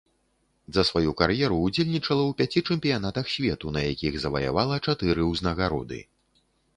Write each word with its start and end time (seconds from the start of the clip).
За 0.75 0.83
сваю 0.89 1.11
кар'еру 1.19 1.57
ўдзельнічала 1.65 2.23
ў 2.29 2.33
пяці 2.39 2.63
чэмпіянатах 2.73 3.29
свету, 3.35 3.65
на 3.75 3.81
якіх 3.91 4.17
заваявала 4.23 4.81
чатыры 4.85 5.29
ўзнагароды. 5.33 6.01